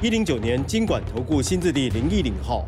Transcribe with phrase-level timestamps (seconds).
[0.00, 2.64] 一零九年金管投顾新字第零一零号。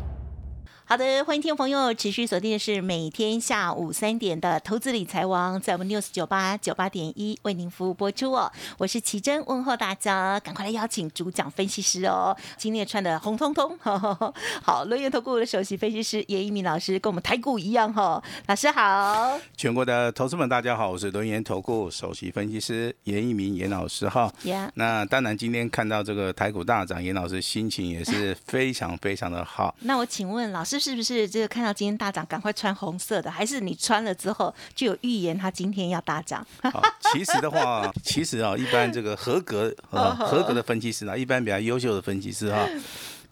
[0.91, 8.51] 好的，欢迎听众朋友持续锁定的是每天下午三点的投资理财王，在我们 news 九八九八点一为您服务播出哦。
[8.77, 12.35] 我是奇珍，问候大家，赶快来邀请主讲分析师哦。
[12.57, 18.21] 今天穿的红彤彤， 好，轮源投顾的首席分析师严一鸣老师，跟我们台股一样哈。
[18.47, 24.29] 老师好，全国的投资们大家好，我是轮源投顾首席分析师严一鸣严老师哈。
[24.43, 29.73] 呀，那当然今天看到这个台股大涨，严老师心情也是非常非常的好。
[29.79, 30.80] 那我请问老师。
[30.81, 33.29] 是不是这个看到今天大涨，赶快穿红色的？
[33.29, 36.45] 还是你穿了之后就有预言它今天要大涨？
[37.13, 42.67] 其实的话，其实啊，一般这个合格 呃合格的分析师呢，一般比较优秀的分析师哈。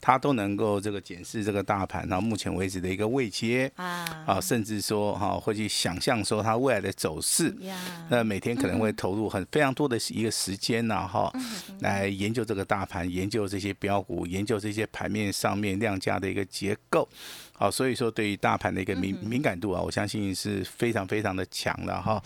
[0.01, 7.53] 他都能够这个检视这个大盘，然后目前为止的一个位阶啊，啊，甚至说哈会去想象说它未来的走势，
[8.07, 11.29] 那每天可能会投入很非常多的一个时间呐哈，
[11.79, 17.07] 来研究这个大盘，研究这些标股，研究这些盘面上面量价的一个结构，
[17.53, 22.21] 好，所以说对于大盘的一个敏敏感度啊，我相信是非常非常的强的哈。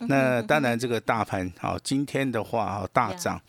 [0.00, 3.40] 那当然这个大盘好，今天的话啊大涨。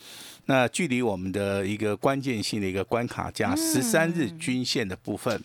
[0.46, 5.40] 那距离我们的一个关键性的一个关卡价十三日均线的部分，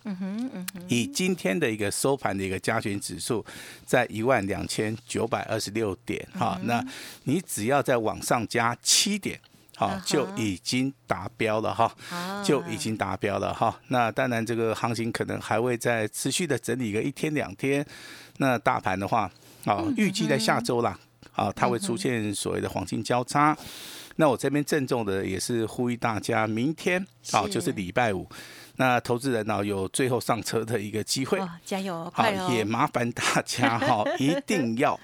[0.88, 3.44] 以今天的一个收盘的一个加权指数
[3.84, 6.82] 在一万两千九百二十六点哈，那
[7.24, 9.38] 你只要再往上加七点，
[9.76, 11.94] 好就已经达标了哈，
[12.44, 13.78] 就已经达标了哈。
[13.88, 17.84] 那当然这个行情可能还会再持续的整理个一天两天。
[18.38, 19.30] 那大盘的话，
[19.64, 20.98] 啊，预计在下周啦，
[21.32, 23.56] 啊，它会出现所谓的黄金交叉。
[24.16, 28.28] 那我这边郑重的也是呼吁大家，明天啊就是礼拜五。
[28.76, 32.10] 那投资人呢有最后上车的一个机会，加油！
[32.14, 34.98] 好，也麻烦大家哈， 一定要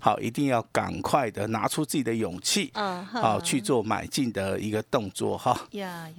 [0.00, 2.72] 好，一定要赶快的拿出自己的勇气，
[3.10, 5.56] 好去做买进的一个动作哈。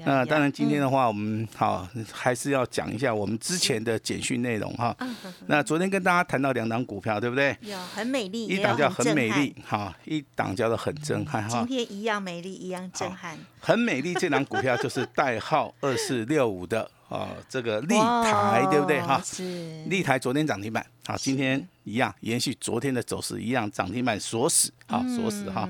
[0.05, 4.95] 那当然今天的话，我们好还是要讲一下我们之前的简讯内容哈。
[5.47, 7.55] 那昨天跟大家谈到两档股票，对不对？
[7.61, 11.49] 有很美丽，一档叫很美丽，哈，一档叫做很震撼哈。
[11.49, 13.37] 今天一样美丽，一样震撼。
[13.59, 19.21] 很美丽，这档股票就是代号二四六五的啊，这个立台对不对哈？
[19.23, 19.83] 是。
[19.85, 25.69] 立台昨天涨停板，好，今天一样延续昨天的走势一样，涨停板锁死，好锁死哈。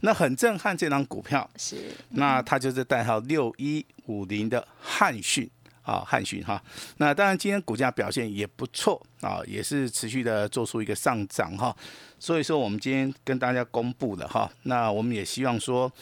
[0.00, 1.76] 那很震撼，这档股票是。
[2.08, 5.48] 那它就是代号六一五零的汉讯
[5.82, 6.60] 啊，汉讯哈。
[6.96, 11.76] 那当然今天股价表现也不错啊，也是持续的做出一个上涨哈。
[12.18, 15.92] 所以说我们今天跟大家公布了哈，那我们也希望说。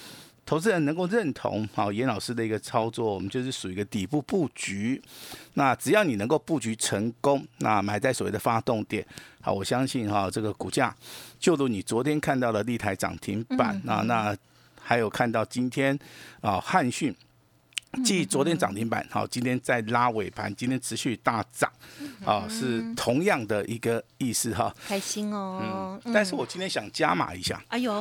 [0.48, 4.98] 投资人能够认同好严老师的一个操作，我们就是属于一个底部布局。
[5.53, 9.06] 那只要你能够布局成功，那买在所谓的发动点，
[9.42, 10.97] 好，我相信哈这个股价，
[11.38, 14.34] 就如你昨天看到的立台涨停板啊，那
[14.81, 15.98] 还有看到今天
[16.41, 17.15] 啊汉讯。
[18.04, 21.71] 继昨天涨停板，好，今天再拉尾盘，今天持续大涨，
[22.25, 24.72] 啊，是同样的一个意思哈。
[24.87, 27.60] 开心哦，嗯，但是我今天想加码一下。
[27.69, 27.93] 哎呦，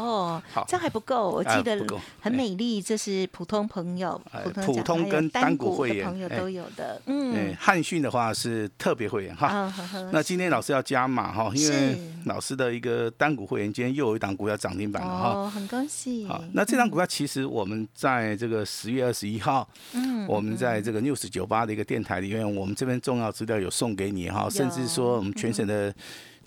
[0.51, 1.83] 好，这还不够，我记得
[2.19, 4.21] 很美丽，这是普通朋友，
[4.65, 7.01] 普通跟单股会员朋友都有的。
[7.05, 9.73] 嗯，汉讯的话是特别会员哈。
[10.11, 15.29] 那今天老师要加码哈，因为老师的一个单股会员今天又有一档股票涨停板了哈。
[15.29, 16.27] 哦，很恭喜。
[16.27, 19.67] 好，那这张股票其实我们在这个十月二十一号。
[19.93, 25.93] 嗯，我们在这个 news 九八的一个电台里面，我们这边重要资料有送给你哈，甚至说我们全省的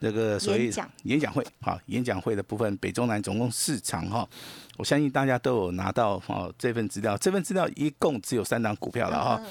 [0.00, 0.70] 那个所谓
[1.04, 1.32] 演讲。
[1.32, 4.28] 会，好演讲会的部分，北中南总共四场哈，
[4.76, 9.42] 我相信大家都有拿到哈这份资料，这份资料一共只有三档股票了哈，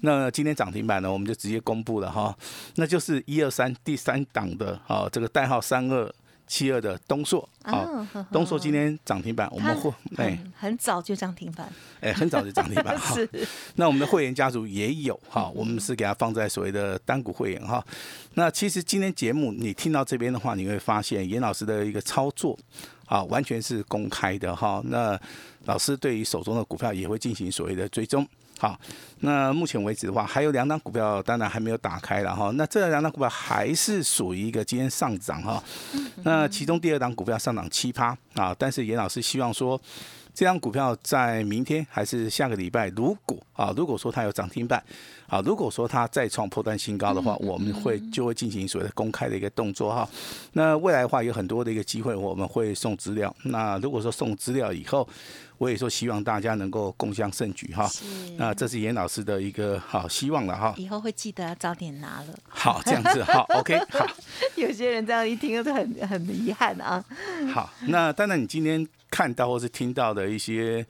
[0.00, 2.36] 那今天涨停板呢，我们就直接公布了哈，
[2.76, 6.12] 那就是一二三第三档的哈这个代号三二。
[6.46, 13.16] 七二的东硕，好，东硕今天涨停板，我们会哎，很早就涨停板，哎，很早就涨停板 哈。
[13.76, 17.84] 那我们的会员家族也有哈，我们是给他放在所谓的单股会员哈。
[18.34, 22.58] 那其实今天节目你听到这边的话，你会发现严老师的一个操作
[23.06, 24.82] 啊，完全是公开的哈。
[24.84, 25.18] 那
[25.64, 28.26] 老师对于手中的股票也会进行所谓的追踪。
[28.58, 28.78] 好，
[29.20, 32.50] 那目前为止的话，还有两档股票，当然还没有打开了哈。
[32.54, 35.62] 那这两档股票还是属于一个今天上涨哈。
[36.22, 39.78] 那其中第二档股票上涨七趴啊，但是严老师希望说，
[40.32, 44.82] 这张股票在明天还是下个礼拜，如果啊，如果说它有涨停板，
[45.26, 50.08] 啊，如果说它再创破断新高的话，我们会就会进行所谓的公开的一个动作哈。
[50.52, 53.34] 那未来的话有很多的一个机会，我们会送资料。
[53.44, 55.08] 那如果说送资料以后，
[55.58, 57.90] 我也说希望大家能够共襄盛举哈。
[58.36, 60.74] 那这是严老师的一个好希望了哈。
[60.76, 62.38] 以后会记得早点拿了。
[62.48, 64.06] 好，这样子好， OK，好。
[64.56, 67.04] 有些人这样一听都很很遗憾啊。
[67.52, 68.86] 好，那当然你今天。
[69.10, 70.84] 看到或是听到的一些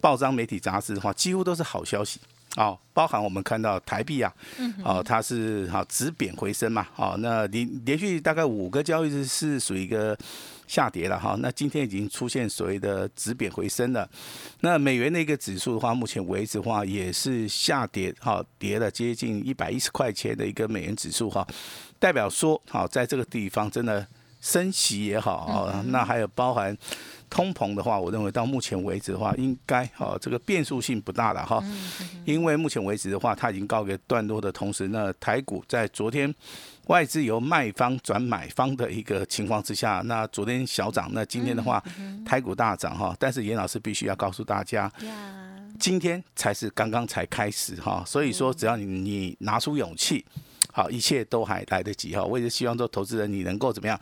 [0.00, 2.20] 报章、媒体、杂志的话，几乎都是好消息
[2.56, 2.78] 哦。
[2.92, 4.32] 包含我们看到台币啊，
[4.84, 10.16] 哦，它是好止贬回升嘛，哦，那连连续大概五个交易日是属于一个
[10.68, 11.34] 下跌了哈。
[11.40, 14.08] 那今天已经出现所谓的止贬回升了。
[14.60, 21.44] 那美元的一个指数的话，目前为止的话也是下跌，哈，跌了接近一百一十块钱的一个美元指数哈，
[21.98, 24.06] 代表说好在这个地方真的
[24.40, 26.78] 升息也好啊，那还有包含。
[27.30, 31.62] 通膨的话，我认为到目前为止的话，应该哈这个变数性不大了哈，
[32.24, 36.32] 因为目前为止的话，它已经告一个段落的同时，那台股在昨天
[36.86, 41.82] 外资由卖方转买方的一个情况之下，那昨天小涨，那今天的话
[42.24, 44.90] 台股大涨哈，但是严老师必须要告诉大家，
[45.78, 50.24] 今天才是刚刚才开始哈，所以说只要你你拿出勇气。
[50.76, 52.24] 好，一切都还来得及哈。
[52.24, 53.98] 我也是希望说，投资人你能够怎么样？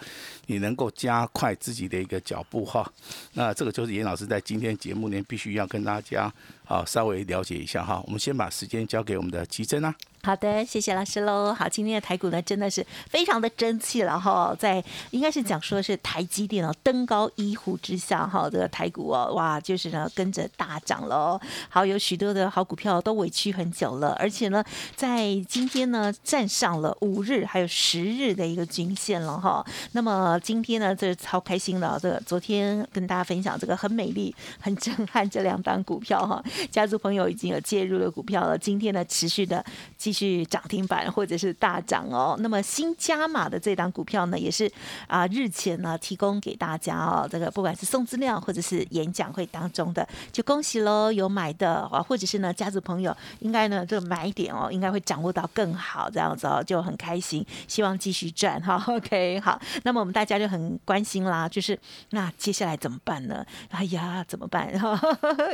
[0.47, 2.91] 你能够加快自己的一个脚步哈。
[3.35, 6.33] 那这个就是严老师在今天节目里必须要跟大家
[6.65, 8.03] 好稍微了解一下哈。
[8.07, 9.95] 我们先把时间交给我们的奇珍啊。
[10.25, 11.53] 好的，谢谢老师喽。
[11.53, 14.55] 好，今天的台股呢，真的是非常的争气了哈。
[14.57, 21.41] 在应该是讲说是台积电哦，登高一呼之下哈，这个台股哦，哇，就是呢跟着大涨了。
[21.69, 24.63] 好，有许多的好股票都委屈很久了，而且呢，
[24.95, 29.67] 在今天呢站上了五日还有十日的一个均线了哈。
[29.91, 38.57] 那么今天呢，这超开心的，这个昨天跟大家分享这个很美丽、很震撼这两档股票哈，家族朋友已经有介入的股票了。
[38.57, 39.65] 今天呢，持续的。
[39.97, 42.37] 继续涨停板或者是大涨哦。
[42.41, 44.69] 那么新加码的这档股票呢，也是
[45.07, 47.29] 啊日前呢提供给大家哦。
[47.31, 58.83] 这个不管是送资料或者是演讲会当中的，就恭喜喽，有买的啊，或者是呢家族朋友应该呢这个买点哦，应该会掌握到更好这样子哦，就很开心，希望继续赚哈。
[58.89, 61.79] OK，好，那么我们大家就很关心啦，就是
[62.11, 63.47] 那接下来怎么办呢？
[63.71, 64.69] 哎呀，怎么办？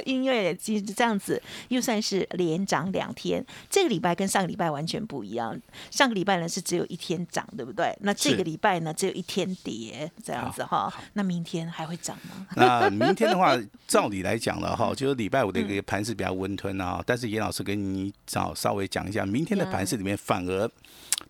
[0.06, 4.48] 因为其实这样子又算是连涨两天，这个礼拜跟上个。
[4.48, 5.54] 礼拜完全不一样，
[5.90, 7.94] 上个礼拜呢是只有一天涨，对不对？
[8.00, 10.90] 那这个礼拜呢只有一天跌，这样子哈。
[11.12, 12.46] 那明天还会涨吗？
[12.56, 13.54] 那明天的话，
[13.86, 17.02] 照理来讲了哈， 就是礼拜五的一个盘是比较温吞啊。
[17.04, 20.70] 但是严老师跟你找稍微讲一下，明天的盘市里面反而。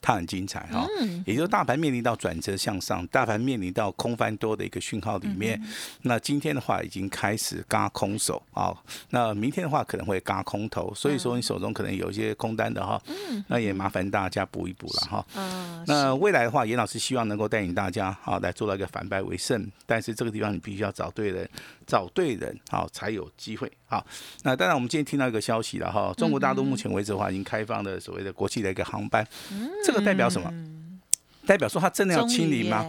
[0.01, 0.87] 它很精彩哈，
[1.27, 5.61] 也就是大盘面临到转折向上，大盘面临到空翻多的一个讯号里面。
[6.03, 8.75] 那今天的话已经开始嘎空手啊，
[9.11, 13.01] 那明天的话可能会嘎空头，所以说你手中可能有一些空单的哈，
[13.49, 15.27] 那也麻烦大家补一补了哈。
[15.87, 21.49] 那未来的话，严老师希望能够带领大家啊来做到一个反败为胜，但是这个地方你必须要找对人，
[21.87, 23.71] 找对人好才有机会。
[23.89, 24.07] 好，
[24.43, 29.27] 那当然我们今天听到一个消息了哈，中国大陆目前为止的话已经开放了所谓的国际的一个航班。
[29.85, 30.53] 这个代表什么？
[31.47, 32.85] 代表说他真的要清零吗？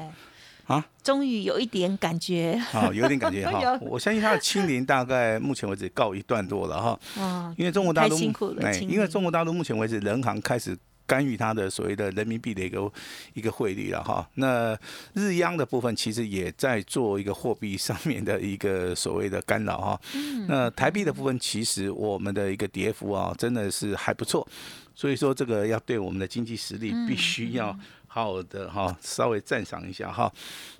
[0.67, 2.61] 啊，终于有一点感觉。
[2.69, 3.79] 好，有点感觉哈。
[3.81, 6.99] 我相信他的清零大概目前为止告一段落了哈。
[7.19, 8.15] 啊，因为中国大陆
[8.61, 10.77] 哎，因为中国大陆目前为止人行开始
[11.09, 12.91] 干预它的所谓的人民币的一个
[13.33, 14.29] 一个汇率了哈。
[14.35, 14.77] 那
[15.13, 20.01] 日央的部分其实也在做一个货币上面的一个所谓的干扰哈。
[20.47, 24.47] 那台币的部分其实我们的一个跌幅啊，真的是还不错。
[24.93, 27.75] 所以说，这个要对我们的经济实力必须要
[28.11, 30.29] 好的哈，稍微赞赏一下哈。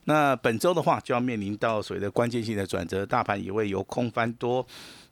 [0.06, 4.66] 那本周的话，就要面临到所谓的关键性的转折，大盘也会由空翻多。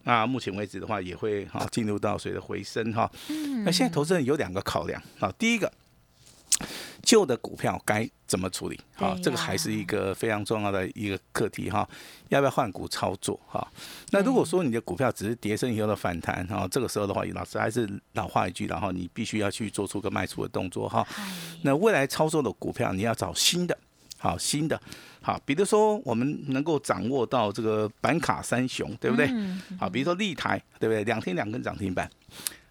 [0.03, 3.09] 那目前为止的话，也会哈进入到所谓的回升哈。
[3.63, 5.71] 那现在投资人有两个考量啊，第一个。
[7.03, 8.79] 旧的股票该怎么处理？
[8.95, 11.87] 好，这个还是一个非常重要的一个课题哈。
[12.29, 13.39] 要不要换股操作？
[13.47, 13.65] 哈，
[14.11, 21.07] 那如果说你的股票只是跌升以后的反弹，哈，这个时候的话，老师还是老话一句，然后你必须要去做出个卖出的动作哈。
[21.61, 23.77] 那未来操作的股票，你要找新的，
[24.17, 24.81] 好新的，
[25.21, 29.29] 好，比如说我们能够掌握到这个板卡三雄，对不对？
[29.79, 31.03] 好，比如说立台，对不对？
[31.05, 32.09] 两天两根涨停板。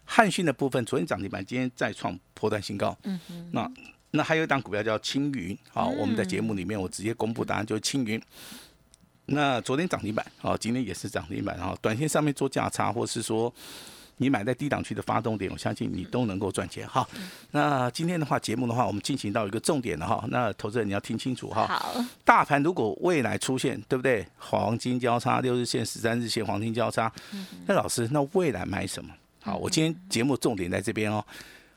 [0.05, 2.95] 汉讯的部分，昨天涨停板，今天再创破断新高。
[3.03, 3.71] 嗯哼，那。
[4.11, 8.21] 那还有一档股票叫青云，好，我们在节目里面我直接公布答案，就是青云。
[9.25, 13.53] 那昨天涨停板，好，今天也是涨停板，然后短线上面做价差，或是说
[14.15, 17.05] 你买在低档区的发动点，我相信你都能够赚钱哈。
[17.51, 20.25] 那今天的话，节目的话，我们进行到一个重点了哈。
[20.29, 21.67] 那投资人你要听清楚哈。
[21.67, 24.25] 好，大盘如果未来出现，对不对？
[24.37, 27.11] 黄金交叉，六日线、十三日线黄金交叉，
[27.65, 29.13] 那老师，那未来买什么？
[29.41, 31.21] 好，我今天节目重点在这边哦。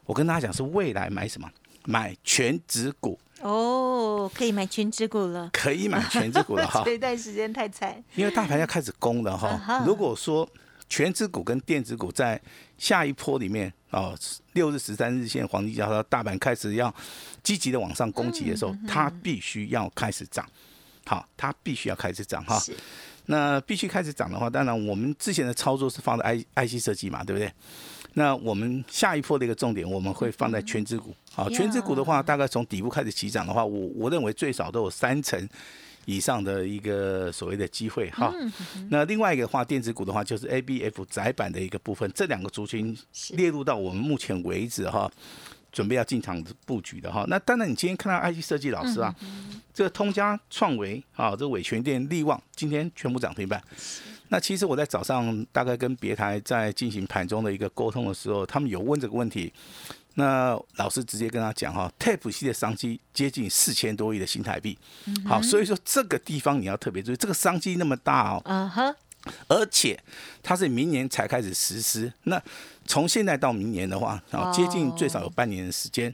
[0.07, 1.51] 我跟大家讲是未来买什么？
[1.85, 6.83] 买全指股哦，可以买全指股了，可以买全指股了 哈。
[6.85, 9.83] 这段时间太惨，因为大盘要开始攻了哈。
[9.87, 10.49] 如果说
[10.89, 12.41] 全指股跟电子股在
[12.77, 14.15] 下一波里面哦，
[14.53, 16.95] 六日、十三日线黄金交叉，大盘开始要
[17.43, 20.47] 积极的往上攻击的时候，它必须要开始涨。
[21.07, 22.61] 好，它必须要开始涨哈。
[23.27, 27.53] 那必须开始涨的话，当然我们之前的操作是放在 I I C 设计嘛，对不对？
[28.15, 31.15] 那我们下一波的一个重点，我们会放在全指股。
[31.33, 35.49] 好，全指股的话，大概从底部开始起涨的话，我我认为最少都有三成
[36.05, 38.35] 以上的一个所谓的机会哈。
[38.89, 42.97] 那另外一个话，电子股的话，就是 A B F 窄板的一个部分，这两个族群
[43.31, 45.11] 列入到我们目前为止哈。
[45.73, 49.15] 准备要进场布局的哈，那当然你今天看到 IC 设计老师啊，
[49.73, 53.63] 这个通家创维啊，这个伟全电力旺今天全部涨停板。
[54.31, 59.53] 那其实我在早上大概跟别台在进行盘中的一个沟通的时候，他们有问这个问题，
[60.15, 64.79] 那老师直接跟他讲哈，Tape 系的商机接近四千多亿的新台币，
[65.27, 68.95] 好，所以说这个地方你要特别注意，这个商机那么大哦，嗯哼，
[69.49, 69.99] 而且
[70.43, 72.43] 它是明年才开始实施，那。
[72.87, 76.13] 从现在到明年的话，啊，接近最少有半年的时间，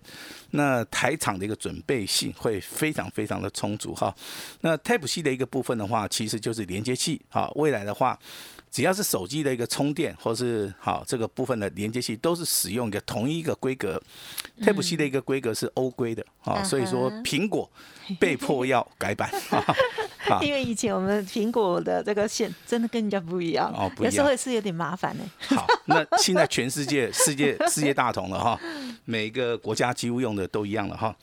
[0.50, 4.14] 那台厂的一个准备性会非常非常的充足哈。
[4.60, 8.18] 那 Type C 的一个部分的话，其实就是连接器，啊，未来的话，
[8.76, 13.98] 只要是手机的一个充电或是好这个部分的连接器，都是使用一个同一个规格
[14.60, 17.70] ，Type C 的一个规格是欧规的，啊，所以说苹果
[18.20, 19.30] 被迫要改版。
[20.42, 25.24] 因为以前我们苹果的这个线真的跟人家不一样，哦，有时候也是有点麻烦呢。
[25.56, 28.60] 好，那现在全世界世界世界大同了哈，
[29.06, 31.16] 每个国家几乎用的都一样了哈。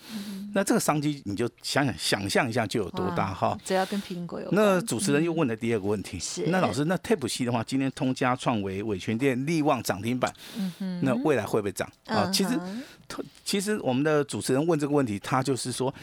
[0.53, 3.57] 那这个商机你就想想想象一下就有多大哈。
[3.65, 4.47] 只要跟苹果有。
[4.51, 12.29] 那主持人又问了第二个问题，是那老师那 Tape 系的话，今天通家创维、伟全电、力旺涨停板，嗯哼，那未来会不会涨啊？
[12.31, 12.59] 其实，
[13.43, 15.93] 其实我们的主持人问这个问题，他就是说。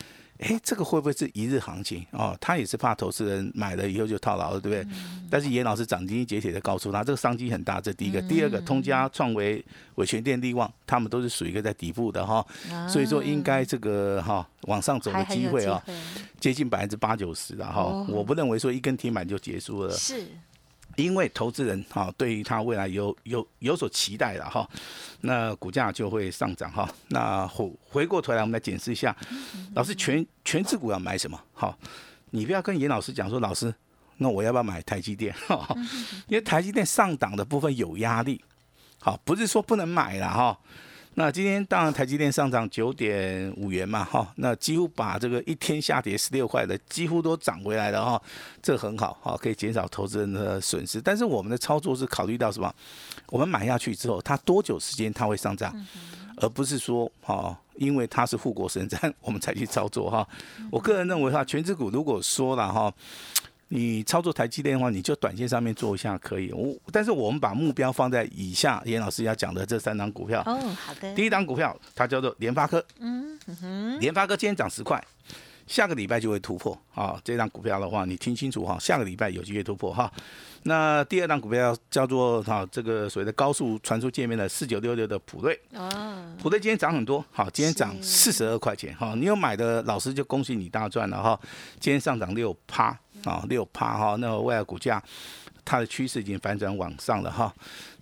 [0.41, 2.37] 哎，这个会不会是一日行情哦？
[2.41, 4.97] 他也是怕投资人买了以后就套牢了，对不对？
[5.31, 7.81] 但是严老师斩钉截铁的告诉他，这个商机很大。
[7.81, 9.63] 这第一个，第二个，通家、创维、
[9.97, 12.45] 伟全电、力旺，他们都是属于一个在底部的哈，
[12.89, 15.83] 所以说应该这个哈往上走的机会啊，
[16.41, 17.85] 接近百分之八九十的哈。
[18.09, 19.93] 我不认为说一根铁板就结束了。
[19.93, 20.27] 是。
[20.97, 24.69] 因为投资人哈对于他未来有有有所期待了哈，
[25.21, 26.89] 那股价就会上涨哈。
[27.09, 29.17] 那回回过头来，我们来检视一下，
[29.75, 31.41] 老师全全指股要买什么？
[31.53, 31.79] 好，
[32.31, 33.75] 你不要跟严老师讲说，老师，
[34.19, 35.35] 那我要不要买台积电？
[36.29, 38.43] 因为台积电上档的部分有压力，
[39.01, 40.59] 好，不是说不能买了哈。
[41.15, 48.23] 那今天当然台积电上涨九点五元嘛，哈，那几乎把这个一天下跌十六块的几乎都涨回来了哈，
[48.63, 51.01] 这很好，哈，可以减少投资人的损失。
[51.01, 52.73] 但是我们的操作是考虑到什么？
[53.29, 55.75] 我们买下去之后，它多久时间它会上涨，
[56.37, 60.27] 而不是说，哈，因为它是护国神山， 我们才去操作哈。
[60.71, 62.93] 我个人认为哈，全指股如果说了哈。
[63.73, 66.51] 你操作台积电的话，你就短线上面做一下可以。
[66.51, 70.43] 我但是我们把目标放在以下，严老师要讲的这三档股票。
[70.45, 71.15] 哦，好的。
[71.15, 72.85] 第一档股票它叫做联发科。
[72.99, 74.01] 嗯哼。
[74.01, 75.01] 联发科今天涨十块，
[75.69, 77.21] 下个礼拜就会突破啊！
[77.23, 80.13] 这档股票的话，你听清楚哈，下个礼拜有机会突破哈。
[80.65, 85.57] 那第二档股票叫做哈这个所谓的高速传输界面的四九六六的普瑞。
[85.75, 85.89] 哦。
[86.43, 89.15] 普瑞今天涨很多，好，今天涨四十二块钱哈。
[89.15, 91.39] 你有买的老师就恭喜你大赚了哈。
[91.79, 92.99] 今天上涨六趴。
[93.25, 95.03] 啊，六趴哈，那未来股价
[95.65, 97.53] 它的趋势已经反转往上了哈。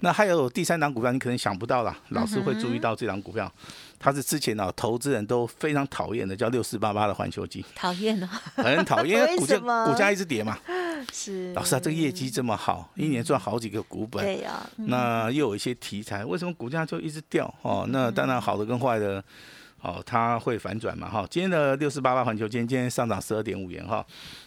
[0.01, 3.53] 那还有第三档股票，你可能想不到啦，老师会注意到这档股票，
[3.99, 7.65] 它是之前呢投资人都非常讨厌的，叫六四八八的环球金。
[7.75, 10.57] 讨厌啊，很讨厌， 股价股价一直跌嘛。
[11.13, 11.53] 是。
[11.55, 14.25] 老师啊，这个业绩这么好，一年赚好几个股本。
[14.25, 14.65] 对呀。
[14.77, 17.53] 那又有一些题材，为什么股价就一直掉？
[17.63, 19.23] 哦，那当然好的跟坏的。
[19.81, 21.09] 好，它会反转嘛？
[21.09, 24.05] 哈，今天的六四八八环球金今天上涨十二点五元哈，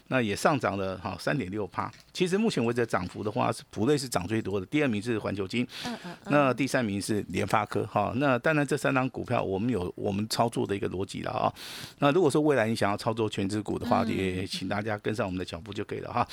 [0.08, 1.90] 那也上涨了哈三点六帕。
[2.12, 8.12] 其实目前为止涨幅的话，是普瑞是涨最多的，第二名是环球金，嗯嗯，那第三名是联发科哈。
[8.18, 11.54] 那当然这三张股票我们有我们操作的一个逻辑了啊。
[12.00, 16.28] 那如果说未来你想要操作全指股的话，也请大家跟上我们的脚步就可以了哈。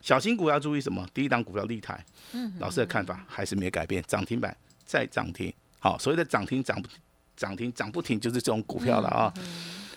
[0.00, 1.04] 小型股要注意什么？
[1.12, 5.52] 第一档股票立台，嗯，老师的看法还是没改变，涨停板再涨停。
[5.80, 6.88] 好，所谓的涨停涨不。
[7.36, 9.32] 涨停涨不停就是这种股票了啊。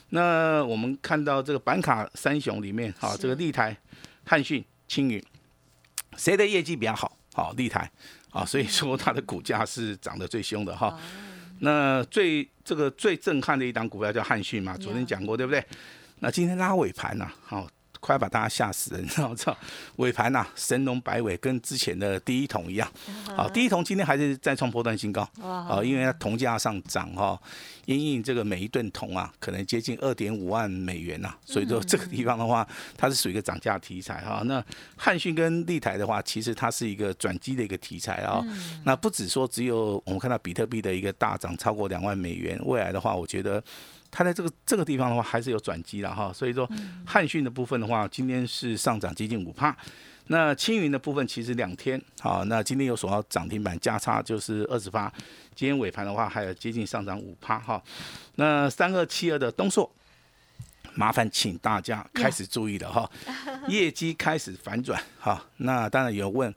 [0.09, 3.75] 那我们看到这个板卡三雄里面，啊，这个立台、
[4.25, 5.23] 汉讯、青云，
[6.15, 7.17] 谁的业绩比较好？
[7.33, 7.89] 好，立台。
[8.31, 10.97] 啊，所以说它的股价是涨得最凶的哈。
[11.59, 15.63] 那最这个最震撼的一档股票叫汉讯嘛，昨天讲过对不对？
[16.19, 17.67] 那今天拉尾盘呐，好。
[17.99, 19.57] 快把大家吓死了， 你知道吗？
[19.97, 22.91] 尾盘呐，神龙摆尾，跟之前的第一桶一样。
[23.35, 25.21] 好，第一桶今天还是再创波段新高。
[25.41, 27.39] 啊，因为它铜价上涨哈，
[27.85, 31.33] 因应这个每一吨铜啊，可能接近二点五万美元呐。
[31.45, 34.41] 所以说这个地方的话，它是属于一个涨价题材哈。
[34.45, 34.63] 那
[34.95, 38.43] 汉讯跟立台的话，其实它是一个转机的一个题材啊。
[38.83, 43.63] 那不止说只有我们看到比特币的一个大涨超过两万美元，未来的话，我觉得。
[44.09, 46.69] 它在这个这个地方的话，还是有转机的哈，所以说
[47.05, 49.75] 汉讯的部分的话，今天是上涨接近五帕。
[50.29, 55.09] 那青云的部分其实两天好，那今天有锁到涨停板价差就是二十八，
[55.55, 57.81] 今天尾盘的话还有接近上涨五趴哈。
[58.35, 59.89] 那三二七二的东硕，
[60.95, 63.09] 麻烦请大家开始注意了哈，
[63.69, 65.41] 业绩开始反转哈。
[65.57, 66.53] 那当然有问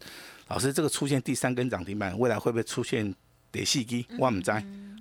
[0.49, 3.14] 老师，这个出现第三根涨停板，未来会不会出现
[3.52, 4.04] 跌细机？
[4.19, 4.50] 我唔知。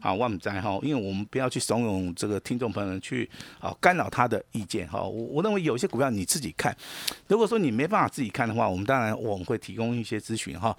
[0.01, 3.29] 啊，万灾哈，因为我们不要去怂恿这个听众朋友去
[3.59, 5.01] 啊干扰他的意见哈。
[5.01, 6.75] 我我认为有些股票你自己看，
[7.27, 10.75] 如果说你没办法自己看的话，我们当然我们会提供一些咨询哈。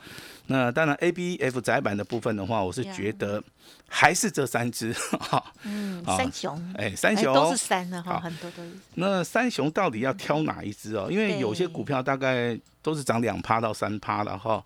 [0.47, 3.43] 那当然 A B F 窄板的部分的话，我是觉得
[3.89, 5.45] 还是这三只哈。
[5.65, 8.71] 嗯，三雄，哎，三雄都是三的哈，很多都是。
[8.95, 11.09] 那三雄到底要挑哪一只哦？
[11.11, 14.65] 因为有些股票大概都是涨两趴到三趴的哈。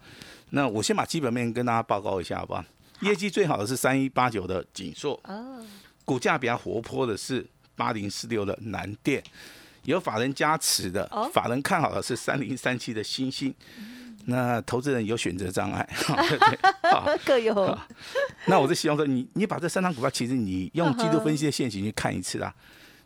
[0.50, 2.64] 那我先把基本面跟大家报告一下好不好？
[3.04, 5.20] 业绩最好的是三一八九的锦硕，
[6.04, 7.46] 股价比较活泼的是
[7.76, 9.22] 八零四六的南电，
[9.84, 13.54] 有法人加持的，法人看好的是三零三七的星星，
[14.24, 15.88] 那投资人有选择障碍，
[17.24, 17.78] 各有。
[18.46, 22.54] 那我是希望说，你你把这三张股票，其实你用季度分析的现行去看一次啊。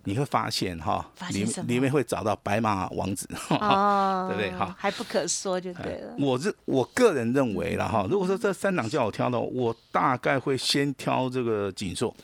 [0.09, 4.51] 你会发现哈，里里面会找到白马王子， 对不对？
[4.53, 6.15] 哈，还不可说就对了。
[6.19, 12.15] 我是我个人认为了哈，如果说这三档叫我挑的，我大概会先挑这个锦硕，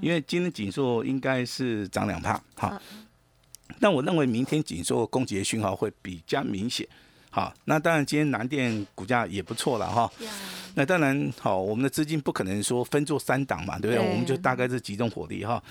[0.00, 2.80] 因为今天锦硕应该是涨两帕，哈。
[3.80, 6.86] 但我认为明天锦硕攻击的讯号会比较明显，
[7.30, 7.54] 好。
[7.64, 10.10] 那当然今天南电股价也不错了哈。
[10.74, 14.10] 那当然好，我们的资金不可能说分做三档嘛，对不对？
[14.10, 15.62] 我们就大概是集中火力哈。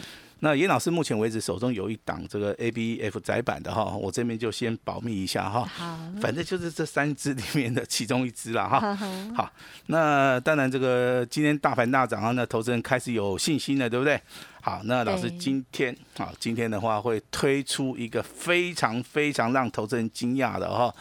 [0.41, 5.65] 那严老师目前为止手中有一档这个 A B F 窄版的哈，我这边就先保密一下哈。
[5.65, 8.95] 好，反正就是这三只里面的其中一只了哈。
[9.35, 9.51] 好，
[9.87, 14.21] 那当然这个今天大盘大涨啊，那投资人开始有信心了，对不对？
[14.69, 20.93] 好，那老师今天啊，今天的话会推出一个非常非常让投资人惊讶的哈。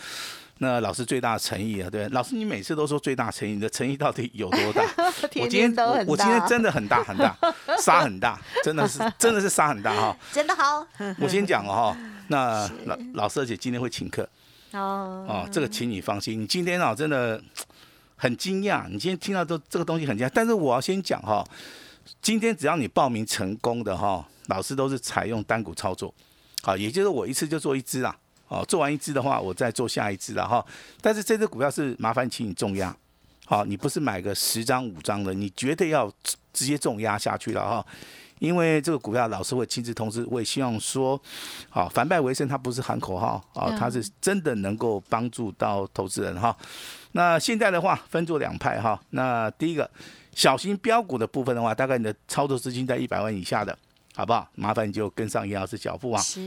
[0.61, 4.83] 那老师最大的诚意啊，对，老师你每次都说最大诚意，你的诚意到底有多大？
[5.37, 7.37] 我今天我我今天真的很大很大，
[7.79, 10.17] 杀很大，真的是真的是杀很大哈。
[10.33, 10.87] 真的好。
[11.21, 11.97] 我先讲了哈，
[12.29, 14.27] 那老老师而且今天会请客
[14.73, 17.39] 哦哦，这个请你放心，你今天啊真的
[18.17, 21.45] 很惊讶，你今天听到这这个东西很惊讶，但是我要先讲哈，
[22.21, 26.13] 今天只要你报名成功的哈，老师都是采用单股操作，
[26.63, 28.17] 好，也就是我一次就做一只啦。
[28.49, 30.65] 哦，做完一只的话，我再做下一只了哈。
[31.03, 32.97] 但是这只股票是麻烦请你重压，
[33.45, 36.11] 好，你不是买个十张五张的，你绝对要
[36.51, 37.87] 直接重压下去了哈。
[38.39, 41.21] 因为这个股票老师会亲自通知，我也希望说，
[41.69, 46.57] 好，反败为胜，它不是喊口号啊，它是真的能够帮助到投资人哈。
[47.13, 49.91] 那现在的话分作两派哈，那第一个
[50.39, 53.77] 小型标股的部分的话，大概你的操作资金在一百万以下的。
[54.15, 54.49] 好不好？
[54.57, 56.21] 麻烦你就跟上严老师脚步啊！
[56.21, 56.41] 是。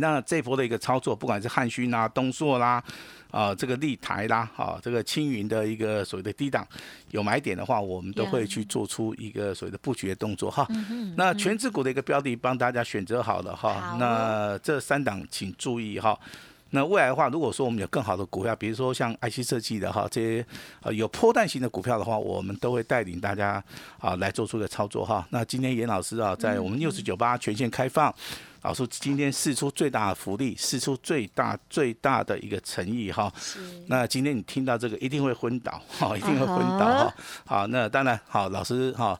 [0.00, 2.82] 那这波的一个操作，不管是汉勋啦、东硕啦、
[3.30, 6.66] 啊这个立台啦、啊这个青云的一个所谓的低档
[7.12, 10.66] 有买点的话，我们都会去做出一个所谓的布局的动作哈。
[11.16, 13.96] 那全指股的一个标的帮大家选择好了哈。
[14.00, 16.18] 那这三档请注意哈。
[16.70, 20.46] 那未来的话，如果说我们有更好的股票，比如说像 IC 设计的哈，这些
[20.82, 23.62] 呃有破蛋型的股票的话，我们都会带领大家
[23.98, 25.26] 啊来做出个操作哈。
[25.30, 28.14] 那今天严老师啊，在我们六十九八全线开放，
[28.62, 33.32] 老师今天试出最大的福利，试出最大最大的一个诚意哈。
[33.86, 37.14] 那今天你听到这个一定会昏倒哈，一定会昏倒哈。
[37.46, 39.18] 好，那当然好，老师哈。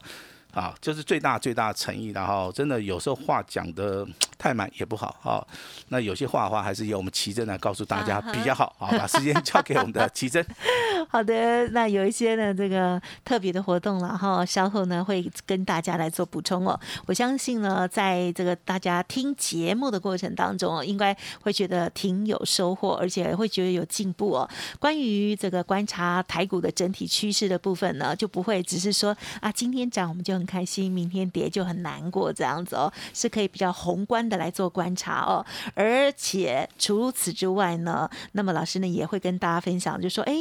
[0.53, 5.45] 啊，就是最大最大的诚意，然后真的有时候话讲的太满也不好哈。
[5.89, 8.75] 那有些话的话，还是由我们奇珍来告诉大家比较好。
[8.79, 10.43] 啊，把时间交给我们的奇珍。
[11.07, 16.77] 好的，那有一些呢，这个特别的活动了哈，稍后呢会跟大家来做补充哦。
[17.05, 24.49] 我相信呢，在这个大家听节目的过程当中哦，应该会觉得挺有收获，而且会觉得有进步哦。
[24.79, 30.39] 关于这个观察台股的整体趋势的部分呢，就不会只是说啊，今天涨我们就。
[30.39, 35.45] 很开心，明天跌就很难过，这样子哦，是可以比较宏观的来做观察哦。
[35.75, 40.33] 而且除此之外呢，那么老师呢也会跟大家分享，就说，哎，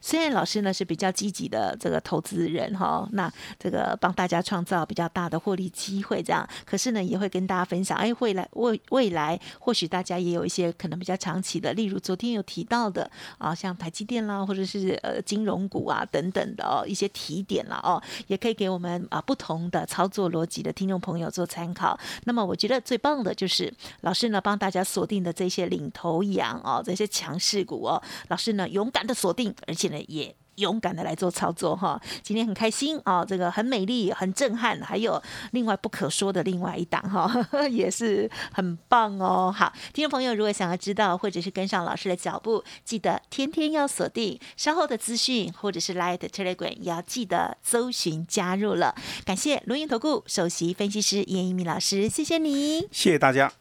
[0.00, 21.98] 虽然老师呢是比较积极的这个投资人哈，那这个帮大家创造比较大的获利机会，这样，可是呢也会跟大家分享，哎，未来未未来或许大家也有一些可能比较长期的，例如昨天有提到的啊，像台积电啦，或者是呃金融股啊等等的哦一些提点了哦，也可以给我们啊不同的操作逻辑的听众朋友做参考。
[22.24, 23.72] 那么我觉得最棒的就是
[24.02, 30.36] 老师呢帮大家锁定的这些领头羊哦，这些强势股哦，老师呢勇敢的锁定，而且呢也。
[30.60, 35.20] 勇敢的来做操作哈，今天很开心啊，这个很美丽、很震撼，还有
[35.50, 37.28] 另外不可说的另外一档哈，
[37.68, 39.52] 也是很棒哦。
[39.54, 48.94] 好，听众朋友，如果想要知道或者是跟上老师的脚步，记得天天要锁定稍后的资讯，或者是 Light Telegram 也要记得搜寻加入了。
[49.24, 53.52] 感谢龙岩投顾首席分析师严一鸣老师，谢谢你，谢谢大家。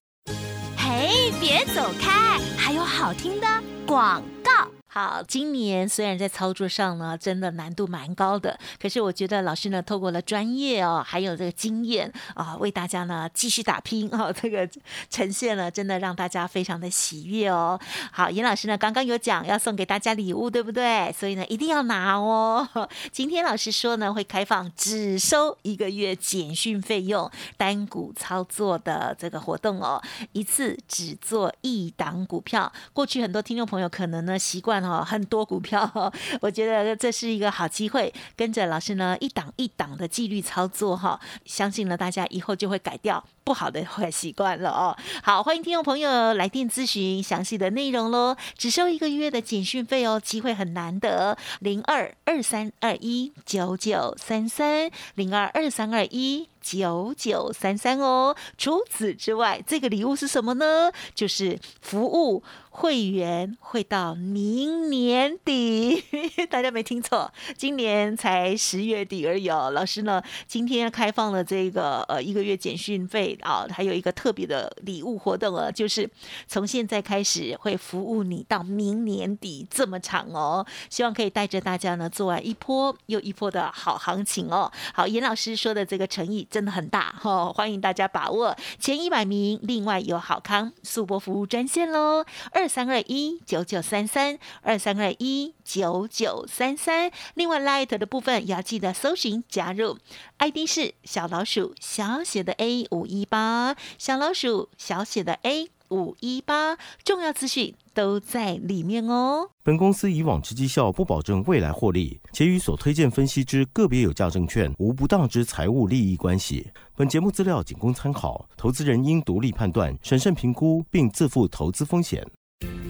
[0.78, 3.48] 嘿，别走开，还有好听的
[3.86, 4.79] 广告。
[4.92, 14.68] 好，今年虽然在操作上呢，真的难度蛮高的，可是我觉得老师呢，透过了专业哦，还有这个经验啊，为大家呢继续打拼哦，这个
[15.08, 17.80] 呈现了，真的让大家非常的喜悦哦。
[18.12, 21.14] 好，严老师呢刚刚有讲要送给大家礼物，对不对？
[21.16, 22.68] 所以呢一定要拿哦。
[23.12, 32.74] 今天老师说呢会开放只收一个月简讯费用单股操作的这个活动哦，一次只做一档股票。
[32.92, 34.79] 过去很多听众朋友可能呢习惯。
[34.84, 36.12] 哦，很多股票，
[36.42, 43.24] 我觉得这是一个好机会，跟着老师呢一档一档的纪律操作哈，相信呢大家以后就会改掉。
[43.50, 44.96] 不好的坏习惯了哦。
[45.24, 56.48] 好，欢迎听众朋友来电咨询详细的内容喽，只收一个月的简讯费哦，机会很难得，零二二三二一九九三三零二二三二一。
[56.62, 58.36] 九九三三哦。
[58.58, 60.92] 除此之外，这个礼物是什么呢？
[61.16, 66.04] 就是服务会员会到明年底，
[66.52, 69.72] 大家没听错，今年才十月底而已哦。
[69.74, 76.10] 老师呢，今天开放了这个呃一个月简讯费啊，还有一个特别的礼物活动啊，就是
[76.48, 80.66] 从现在开始会服务你到明年底这么长哦。
[80.90, 84.72] 希望可以带着大家呢做完一波又一波的好行情哦。
[84.94, 86.40] 好，严老师说的这个诚意。
[86.50, 89.60] 真的很大哈，欢迎大家把握前一百名。
[89.62, 97.12] 另外有好康速播服务专线喽，二三二一九九三三二三二一九九三三。
[97.36, 99.98] 另外 Light 的部分也要记得搜寻加入
[100.38, 105.70] ，ID 是小老鼠小写的 A 五一一八，小老鼠小写的 A。
[105.92, 109.50] 五一八重要资讯都在里面哦。
[109.64, 116.68] 本公司以往之绩效不保证未来获利，且与所推荐分析之个别有价证券无不当之财务利益关系。
[116.96, 122.24] 本节目资料仅供参考，投资人应独立判断、审慎评估，并自负投资风险。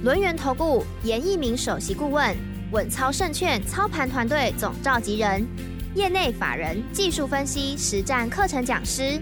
[0.04, 2.36] 轮源投顾严一鸣首席顾问，
[2.74, 5.48] 稳操胜券操盘团队总召集人，
[5.96, 9.22] 业内法人技术分析实战课程讲师。